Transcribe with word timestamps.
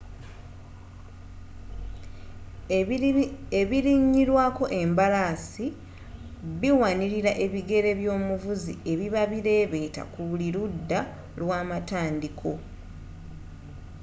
ebirinyirwako 3.61 4.65
embalaasi 4.81 5.65
biwanirira 6.59 7.31
ebigere 7.45 7.91
by'omuvuzi 7.99 8.73
ebiba 8.91 9.21
bireebeeta 9.31 10.01
ku 10.13 10.19
buli 10.29 10.47
ludda 10.55 10.99
lwa 11.41 11.55
amatandiiko 11.63 12.51